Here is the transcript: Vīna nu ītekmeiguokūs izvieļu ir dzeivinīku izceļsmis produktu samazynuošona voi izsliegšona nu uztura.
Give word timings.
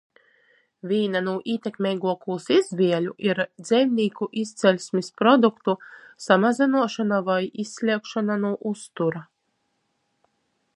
Vīna 0.91 1.19
nu 1.25 1.33
ītekmeiguokūs 1.55 2.47
izvieļu 2.55 3.13
ir 3.29 3.43
dzeivinīku 3.67 4.29
izceļsmis 4.45 5.11
produktu 5.23 5.77
samazynuošona 6.29 7.23
voi 7.31 7.41
izsliegšona 7.67 8.43
nu 8.47 8.55
uztura. 8.75 9.27